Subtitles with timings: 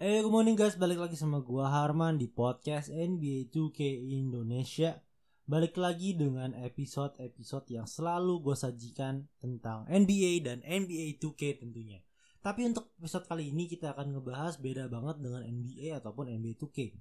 [0.00, 4.96] Eh, good morning guys, balik lagi sama gua Harman di podcast NBA 2K Indonesia.
[5.44, 12.00] Balik lagi dengan episode-episode yang selalu gue sajikan tentang NBA dan NBA 2K tentunya.
[12.40, 16.96] Tapi untuk episode kali ini kita akan ngebahas beda banget dengan NBA ataupun NBA 2K.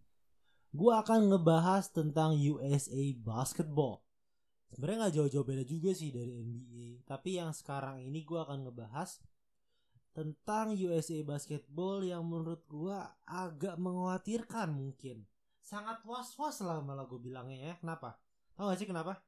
[0.75, 4.03] Gua akan ngebahas tentang USA Basketball.
[4.75, 7.07] Sebenarnya nggak jauh-jauh beda juga sih dari NBA.
[7.07, 9.23] Tapi yang sekarang ini gua akan ngebahas
[10.11, 15.23] tentang USA Basketball yang menurut gua agak mengkhawatirkan mungkin.
[15.61, 17.73] Sangat was-was lah malah gue bilangnya ya.
[17.77, 18.17] Kenapa?
[18.57, 19.21] Tahu gak sih kenapa?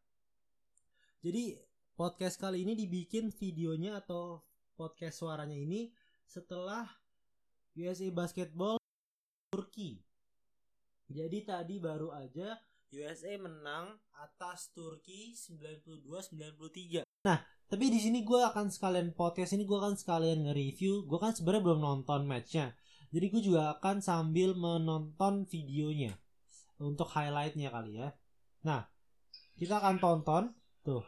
[1.21, 1.53] Jadi
[1.93, 4.41] podcast kali ini dibikin videonya atau
[4.73, 5.93] podcast suaranya ini
[6.25, 6.89] setelah
[7.77, 8.81] USA Basketball
[9.53, 10.01] Turki.
[11.05, 12.57] Jadi tadi baru aja
[12.89, 17.05] USA menang atas Turki 92-93.
[17.21, 17.39] Nah,
[17.71, 21.07] tapi di sini gue akan sekalian podcast ini gue akan sekalian nge-review.
[21.07, 22.75] Gue kan sebenarnya belum nonton matchnya.
[23.15, 26.19] Jadi gue juga akan sambil menonton videonya
[26.83, 28.11] untuk highlightnya kali ya.
[28.67, 28.91] Nah,
[29.55, 30.43] kita akan tonton
[30.83, 31.07] tuh.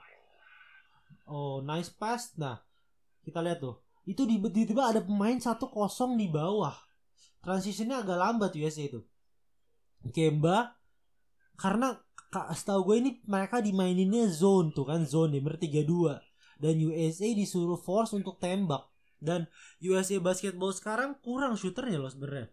[1.28, 2.32] Oh, nice pass.
[2.40, 2.64] Nah,
[3.28, 3.84] kita lihat tuh.
[4.08, 6.80] Itu tiba-tiba ada pemain satu kosong di bawah.
[7.44, 9.04] Transisinya agak lambat USA itu.
[10.16, 10.80] Kemba
[11.60, 12.00] karena
[12.56, 17.80] setahu gue ini mereka dimaininnya zone tuh kan zone ya berarti 32 dan USA disuruh
[17.80, 18.90] force untuk tembak.
[19.24, 19.48] Dan
[19.80, 22.52] USA basketball sekarang kurang shooternya loh sebenarnya.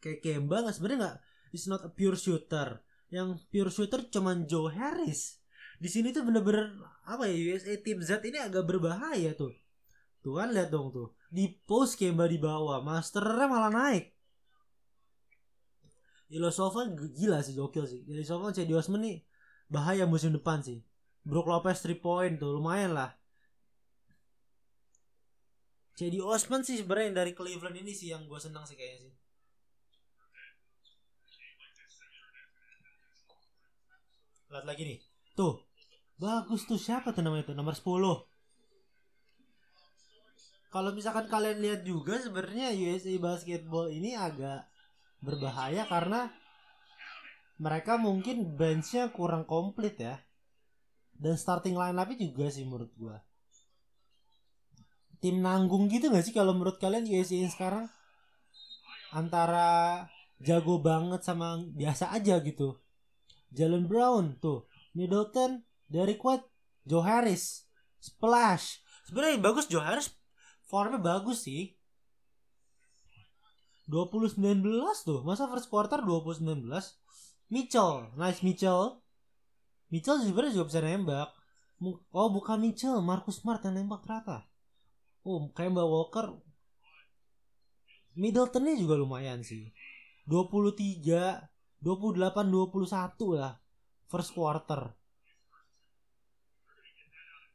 [0.00, 1.16] Kayak Kemba nggak sebenarnya nggak
[1.56, 2.84] is not a pure shooter.
[3.08, 5.40] Yang pure shooter cuman Joe Harris.
[5.80, 6.76] Di sini tuh bener-bener
[7.08, 9.56] apa ya USA tim Z ini agak berbahaya tuh.
[10.20, 11.16] Tuh kan lihat dong tuh.
[11.32, 14.12] Di post Kemba di bawah masternya malah naik.
[16.28, 18.04] Ilyasova gila sih gokil sih.
[18.04, 19.24] Ilyasova Cedi Osman nih
[19.72, 20.84] bahaya musim depan sih
[21.24, 23.10] Brook Lopez 3 point tuh lumayan lah.
[25.96, 29.14] Cedi Osman sih sebenarnya yang dari Cleveland ini sih yang gue senang sih kayaknya sih.
[34.50, 34.98] Lihat lagi nih.
[35.36, 35.60] Tuh
[36.20, 36.76] Bagus tuh.
[36.76, 37.56] Siapa tuh namanya tuh?
[37.56, 38.28] Nomor 10
[40.70, 44.68] Kalau misalkan kalian lihat juga sebenarnya USA Basketball ini agak
[45.24, 46.30] berbahaya karena
[47.58, 50.16] mereka mungkin benchnya kurang komplit ya
[51.20, 53.20] dan starting line up juga sih menurut gua.
[55.20, 57.92] Tim nanggung gitu gak sih kalau menurut kalian USA sekarang?
[59.12, 60.08] Antara
[60.40, 62.80] jago banget sama biasa aja gitu.
[63.52, 64.64] Jalen Brown tuh
[64.96, 65.60] Middleton
[65.92, 66.48] Derrick White
[66.88, 67.68] Joe Harris
[68.00, 68.80] Splash.
[69.04, 70.08] Sebenarnya bagus Joe Harris
[70.64, 71.76] formnya bagus sih.
[73.92, 74.64] 2019
[75.02, 76.62] tuh masa first quarter 2019
[77.50, 79.02] Mitchell nice Mitchell
[79.90, 81.28] Mitchell sebenarnya juga bisa nembak.
[82.14, 84.46] Oh bukan Mitchell Marcus Smart yang nembak ternyata.
[85.26, 86.26] Oh kayak Mbak Walker.
[88.14, 89.70] Middletonnya juga lumayan sih.
[90.30, 91.50] 23
[91.82, 93.58] 28 21 lah
[94.06, 94.94] first quarter.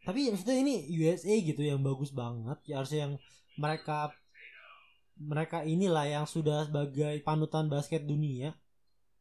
[0.06, 2.62] Tapi maksudnya ini USA gitu yang bagus banget.
[2.70, 3.14] Ya harusnya yang
[3.58, 4.14] mereka
[5.16, 8.54] mereka inilah yang sudah sebagai panutan basket dunia.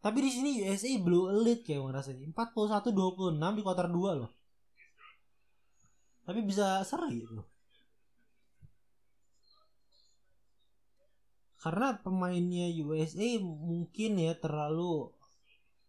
[0.04, 4.31] Tapi di sini USA blue elite kayak rasanya 41-26 di kuarter 2 loh.
[6.28, 7.41] Tapi bisa seri gitu.
[11.56, 15.09] Karena pemainnya USA mungkin ya terlalu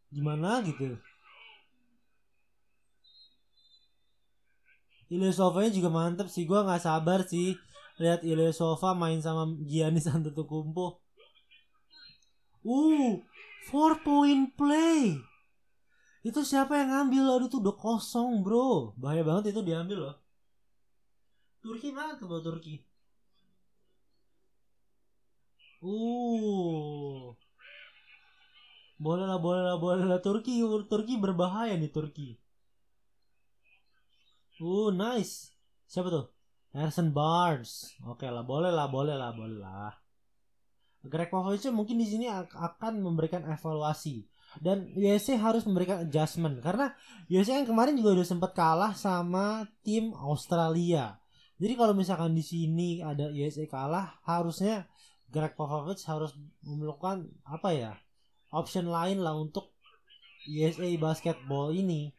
[0.08, 0.96] gimana gitu.
[5.12, 7.60] Ilyasova juga mantep sih gue nggak sabar sih
[8.00, 11.04] lihat Ilyasova main sama Giannis Antetokounmpo.
[12.64, 13.20] Uh,
[13.70, 15.18] four point play.
[16.26, 17.24] Itu siapa yang ngambil?
[17.38, 18.98] Aduh tuh udah kosong bro.
[18.98, 20.16] Bahaya banget itu diambil loh.
[21.62, 22.82] Turki mana tuh Turki?
[25.86, 27.34] Uh.
[28.96, 30.20] Boleh lah, boleh lah, boleh lah.
[30.24, 32.40] Turki, Turki berbahaya nih Turki.
[34.62, 35.52] Uh, nice.
[35.86, 36.26] Siapa tuh?
[36.72, 37.92] Harrison Barnes.
[38.08, 39.94] Oke lah, boleh lah, boleh lah, boleh lah.
[41.08, 44.26] Greg Popovich mungkin di sini akan memberikan evaluasi
[44.64, 46.96] dan USA harus memberikan adjustment karena
[47.28, 51.20] USA yang kemarin juga udah sempat kalah sama tim Australia.
[51.56, 54.88] Jadi kalau misalkan di sini ada USA kalah, harusnya
[55.32, 57.94] Greg Popovich harus melakukan apa ya?
[58.56, 59.76] option lain lah untuk
[60.48, 62.16] USA basketball ini.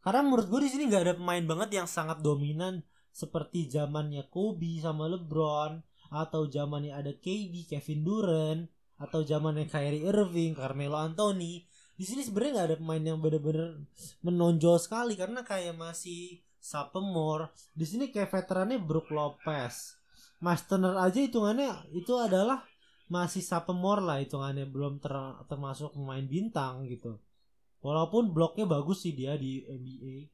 [0.00, 2.80] Karena menurut gue di sini nggak ada pemain banget yang sangat dominan
[3.12, 5.80] seperti zamannya Kobe sama LeBron
[6.14, 8.62] atau zamannya ada KD, Kevin Durant
[8.94, 11.66] atau zamannya Kyrie Irving, Carmelo Anthony.
[11.98, 13.82] Di sini sebenarnya nggak ada pemain yang benar-benar
[14.22, 17.50] menonjol sekali karena kayak masih Sapemore.
[17.74, 19.98] Di sini kayak veterannya Brook Lopez,
[20.40, 22.64] Mas Turner aja hitungannya itu adalah
[23.04, 25.12] masih sophomore lah hitungannya belum ter,
[25.44, 27.20] termasuk pemain bintang gitu.
[27.84, 30.32] Walaupun bloknya bagus sih dia di NBA.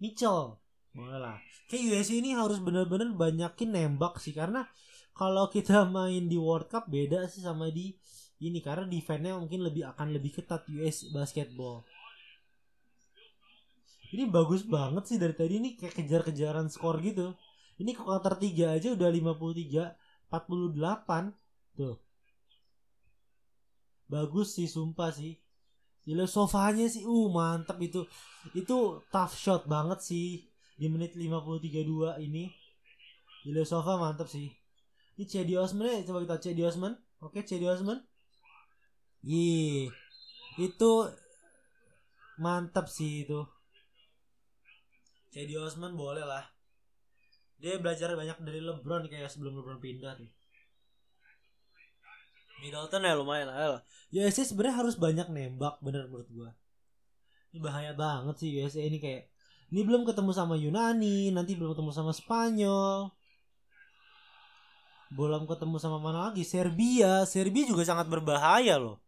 [0.00, 0.56] Mitchell
[0.94, 1.36] boleh lah.
[1.66, 4.62] Kayak USC ini harus bener-bener banyakin nembak sih karena
[5.10, 7.92] kalau kita main di World Cup beda sih sama di
[8.42, 11.82] ini karena defense-nya mungkin lebih akan lebih ketat US basketball.
[14.14, 17.34] Ini bagus banget sih dari tadi ini kayak kejar-kejaran skor gitu.
[17.82, 21.34] Ini ke quarter 3 aja udah 53 48
[21.74, 21.98] tuh.
[24.06, 25.34] Bagus sih sumpah sih.
[26.06, 28.06] Gila sofanya sih uh mantap itu.
[28.54, 32.50] Itu tough shot banget sih di menit 53 2 ini.
[33.46, 34.50] Gila sofa mantap sih.
[35.14, 36.98] Ini Cedi Osman ya coba kita Cedi Osman.
[37.22, 38.02] Oke Cedi Osman.
[39.22, 39.92] Ih.
[40.58, 41.10] Itu
[42.40, 43.46] mantap sih itu.
[45.30, 46.46] Cedi Osman boleh lah.
[47.62, 50.30] Dia belajar banyak dari LeBron kayak sebelum LeBron pindah nih.
[52.64, 53.82] Middleton ya lumayan lah.
[54.14, 56.50] USA sebenarnya harus banyak nembak bener menurut gua.
[57.52, 59.33] Ini bahaya banget sih USA ini kayak
[59.72, 63.12] ini belum ketemu sama Yunani, nanti belum ketemu sama Spanyol.
[65.14, 66.42] Belum ketemu sama mana lagi?
[66.42, 67.22] Serbia.
[67.24, 69.04] Serbia juga sangat berbahaya loh.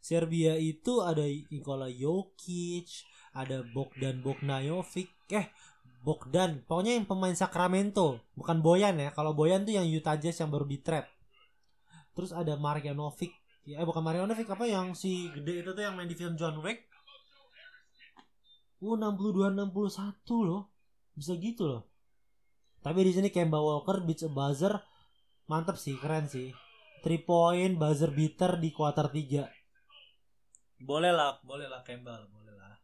[0.00, 2.88] Serbia itu ada Nikola Jokic,
[3.36, 5.52] ada Bogdan Bogdanovic, eh
[6.00, 9.12] Bogdan, pokoknya yang pemain Sacramento, bukan Boyan ya.
[9.12, 11.04] Kalau Boyan tuh yang Utah Jazz yang baru di trap.
[12.16, 13.36] Terus ada Marjanovic,
[13.68, 16.58] ya eh, bukan Marjanovic apa yang si gede itu tuh yang main di film John
[16.64, 16.89] Wick.
[18.80, 20.72] Uh 62 61 loh.
[21.12, 21.82] Bisa gitu loh.
[22.80, 24.72] Tapi di sini Kemba Walker beats a buzzer.
[25.44, 26.48] Mantap sih, keren sih.
[27.04, 29.44] 3 point buzzer beater di quarter 3.
[30.80, 32.80] Boleh lah, boleh lah Kemba, boleh lah.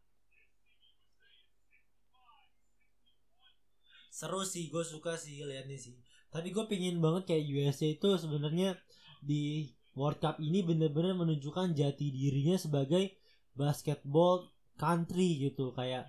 [4.13, 5.97] Seru sih, gue suka sih liatnya sih.
[6.29, 8.77] Tapi gue pingin banget kayak USA itu sebenarnya
[9.25, 13.17] di World Cup ini bener-bener menunjukkan jati dirinya sebagai
[13.57, 14.45] basketball
[14.77, 16.07] country gitu kayak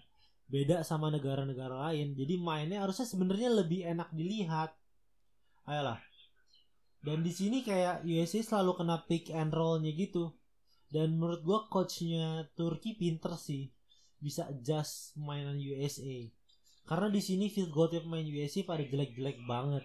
[0.49, 2.15] beda sama negara-negara lain.
[2.15, 4.76] Jadi mainnya harusnya sebenarnya lebih enak dilihat.
[5.65, 6.00] Ayolah.
[7.03, 10.37] Dan di sini kayak USA selalu kena pick and rollnya gitu.
[10.88, 13.69] Dan menurut gua coachnya Turki pinter sih
[14.19, 16.26] bisa adjust mainan USA
[16.88, 19.85] karena di sini field goal main USA pada jelek-jelek banget.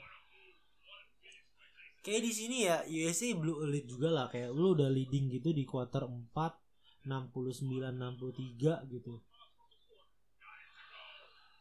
[1.99, 4.25] Kayak di sini ya USA blue elite juga lah.
[4.31, 6.31] Kayak lu udah leading gitu di quarter 4
[7.03, 9.13] 69 63 gitu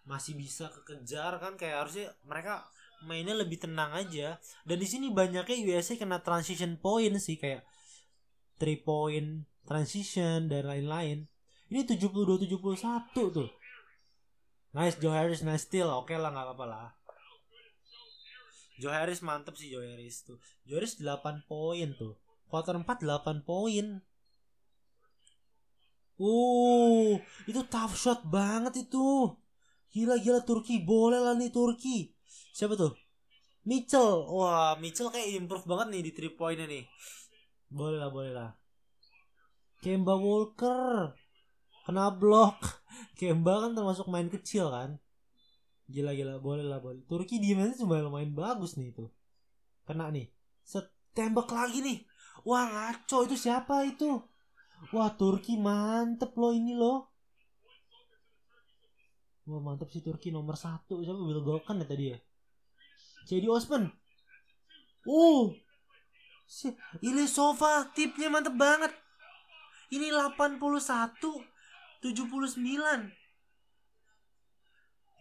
[0.03, 2.67] masih bisa kekejar kan kayak harusnya mereka
[3.07, 7.63] mainnya lebih tenang aja dan di sini banyaknya USA kena transition point sih kayak
[8.59, 11.27] 3 point transition dan lain-lain
[11.71, 12.11] ini 72
[12.51, 13.51] 71 tuh
[14.75, 16.89] nice Joe Harris nice steal oke okay lah nggak apa-apa lah
[18.83, 20.43] Joe Harris mantep sih Joe Harris tuh.
[20.67, 22.19] Joe Harris 8 poin tuh.
[22.51, 24.03] Quarter 4 8 poin.
[26.23, 27.19] Uh,
[27.51, 29.35] itu tough shot banget itu.
[29.91, 32.15] Gila-gila Turki boleh lah nih Turki.
[32.55, 32.95] Siapa tuh?
[33.67, 34.31] Mitchell.
[34.31, 36.87] Wah, Mitchell kayak improve banget nih di 3 poinnya nih.
[37.67, 38.51] Boleh lah, boleh lah.
[39.83, 41.11] Kemba Walker.
[41.83, 42.63] Kena blok.
[43.19, 45.03] Kemba kan termasuk main kecil kan
[45.93, 49.13] gila gila boleh lah boleh Turki defense cuma lumayan bagus nih itu
[49.85, 50.33] kena nih
[50.65, 51.99] set tembak lagi nih
[52.49, 54.09] wah ngaco itu siapa itu
[54.91, 57.07] wah Turki mantep loh ini loh
[59.47, 62.19] wah mantep sih Turki nomor satu siapa Will Golkan ya tadi ya
[63.31, 63.87] jadi Osman
[65.07, 65.47] uh
[66.51, 68.91] si Ilyasova tipnya mantep banget
[69.95, 73.23] ini 81 79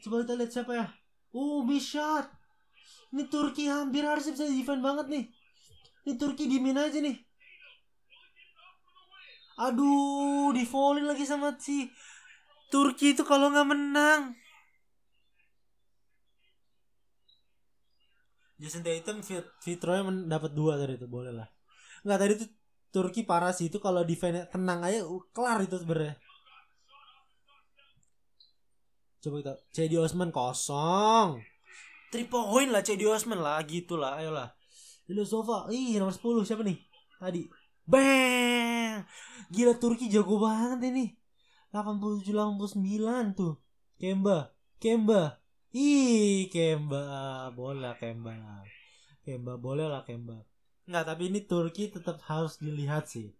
[0.01, 0.85] Coba kita lihat siapa ya.
[1.31, 2.25] Oh, Bishot.
[3.13, 5.23] Ini Turki hampir harus bisa defend banget nih.
[6.09, 7.21] Ini Turki dimin aja nih.
[9.61, 11.85] Aduh, di falling lagi sama si
[12.73, 14.33] Turki itu kalau nggak menang.
[18.57, 21.49] Jason Tatum fit fitronya dapat dua tadi itu boleh lah.
[22.05, 22.49] Nggak tadi tuh
[22.91, 26.17] Turki parah sih itu kalau defend tenang aja uh, kelar itu sebenarnya.
[29.21, 31.41] Coba kita Cedi Osman kosong.
[32.09, 34.49] Three point lah Cedi Osman lah gitu lah ayolah.
[35.27, 36.79] Sofa, ih nomor 10 siapa nih?
[37.19, 37.60] Tadi.
[37.87, 39.05] Bang.
[39.51, 41.05] Gila Turki jago banget ini.
[41.71, 43.59] 87 89 tuh.
[43.97, 45.39] Kemba, Kemba.
[45.71, 47.49] Ih, Kemba.
[47.53, 48.63] Bola Kemba.
[49.23, 50.43] Kemba boleh lah Kemba.
[50.89, 53.31] Enggak, tapi ini Turki tetap harus dilihat sih.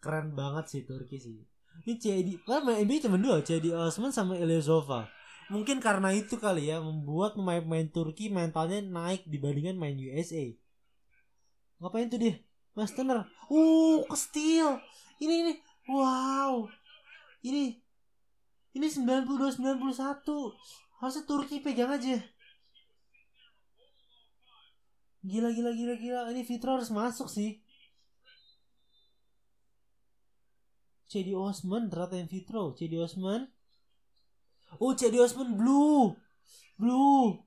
[0.00, 1.38] Keren banget sih Turki sih.
[1.86, 5.06] Ini Cedi, kan NBA cuma dua, Cedi Osman sama Ilyasova
[5.48, 10.52] mungkin karena itu kali ya membuat pemain-pemain Turki mentalnya naik dibandingkan main USA
[11.80, 12.36] ngapain tuh dia
[12.78, 14.78] Mas Turner uh ke steal
[15.18, 15.52] ini ini.
[15.90, 16.70] Wow.
[17.42, 17.74] Ini
[18.76, 20.22] ini 92 91
[21.02, 22.22] harusnya Turki pegang aja.
[25.26, 26.20] Gila gila gila gila.
[26.30, 27.58] Ini Fitro harus masuk sih.
[31.08, 33.50] Cedi Osman ternyata yang Fitro Cedi Osman.
[34.78, 36.14] Oh Cedi Osman blue.
[36.78, 37.42] Blue.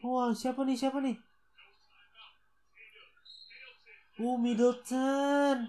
[0.00, 1.20] Wah siapa nih siapa nih
[4.22, 5.66] Oh Middleton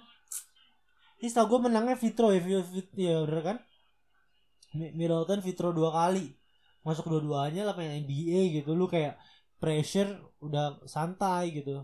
[1.18, 3.58] Ini setahu gue menangnya Fitro ya Fit, Ya bener kan?
[4.76, 6.36] Middleton Fitro dua kali.
[6.86, 8.78] Masuk dua-duanya lah pengen NBA gitu.
[8.78, 9.18] Lu kayak
[9.58, 11.82] pressure udah santai gitu.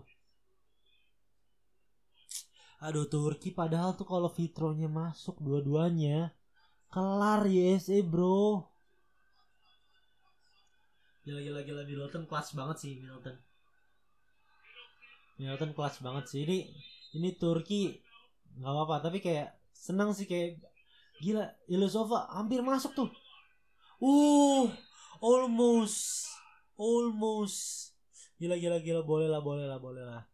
[2.82, 6.34] Aduh Turki padahal tuh kalau Fitronya masuk dua-duanya
[6.90, 8.66] kelar USA bro.
[11.22, 13.51] Gila gila gila Middleton kelas banget sih Middleton.
[15.36, 16.40] Middleton kelas banget sih.
[16.44, 16.58] Ini
[17.16, 18.00] ini Turki
[18.58, 19.08] nggak apa-apa.
[19.08, 20.60] Tapi kayak senang sih kayak
[21.22, 23.10] gila Ilyasova hampir masuk tuh.
[24.02, 24.66] Uh,
[25.22, 26.28] almost
[26.74, 27.92] almost.
[28.40, 29.00] Gila gila gila.
[29.06, 30.31] Boleh lah boleh lah boleh lah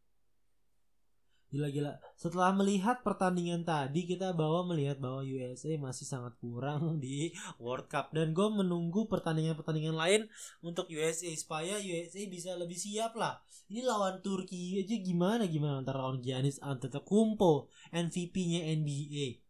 [1.49, 1.97] Gila-gila.
[2.13, 8.13] Setelah melihat pertandingan tadi kita bawa melihat bahwa USA masih sangat kurang di World Cup
[8.13, 10.29] dan gue menunggu pertandingan-pertandingan lain
[10.61, 13.41] untuk USA supaya USA bisa lebih siap lah.
[13.73, 19.41] Ini lawan Turki aja gimana gimana antara lawan Giannis Antetokounmpo MVP-nya NBA.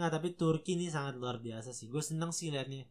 [0.00, 1.92] Nah tapi Turki ini sangat luar biasa sih.
[1.92, 2.88] Gue seneng sih liatnya.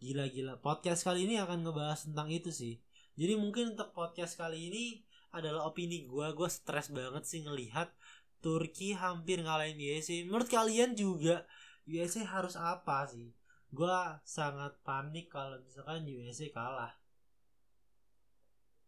[0.00, 0.64] Gila-gila.
[0.64, 2.80] Podcast kali ini akan ngebahas tentang itu sih.
[3.20, 4.84] Jadi mungkin untuk podcast kali ini
[5.32, 7.88] adalah opini gue gue stres banget sih ngelihat
[8.42, 11.46] Turki hampir ngalahin USA menurut kalian juga
[11.86, 13.34] USA harus apa sih?
[13.72, 13.90] Gue
[14.22, 16.92] sangat panik kalau misalkan USA kalah.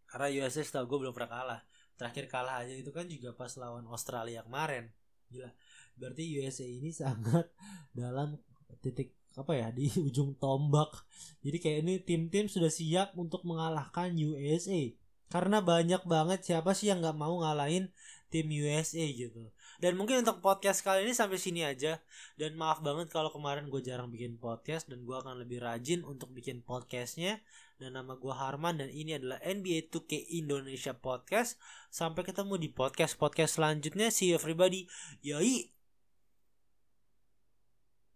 [0.06, 1.60] Karena USA setahu gue belum pernah kalah.
[1.98, 4.90] Terakhir kalah aja itu kan juga pas lawan Australia kemarin.
[5.30, 5.50] Gila.
[5.98, 7.50] Berarti USA ini sangat
[7.98, 8.38] dalam
[8.78, 11.02] titik apa ya di ujung tombak.
[11.42, 14.94] Jadi kayak ini tim-tim sudah siap untuk mengalahkan USA
[15.34, 17.90] karena banyak banget siapa sih yang nggak mau ngalahin
[18.30, 19.50] tim USA gitu.
[19.82, 21.98] Dan mungkin untuk podcast kali ini sampai sini aja.
[22.38, 26.30] Dan maaf banget kalau kemarin gue jarang bikin podcast dan gue akan lebih rajin untuk
[26.30, 27.42] bikin podcastnya.
[27.82, 31.58] Dan nama gue Harman dan ini adalah NBA 2K Indonesia Podcast.
[31.90, 34.14] Sampai ketemu di podcast podcast selanjutnya.
[34.14, 34.86] See you everybody.
[35.26, 35.73] Yoi